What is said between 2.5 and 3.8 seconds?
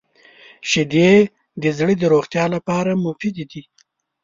لپاره مفید دي.